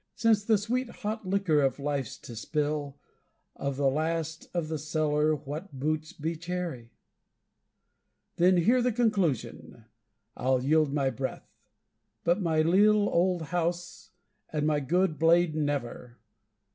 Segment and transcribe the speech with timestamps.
[0.15, 2.97] Since the sweet hot liquor of life's to spill,
[3.55, 6.89] Of the last of the cellar what boots be chary?
[8.37, 9.85] Then hear the conclusion:
[10.35, 11.53] I'll yield my breath,
[12.23, 14.09] But my leal old house
[14.51, 16.17] and my good blade never!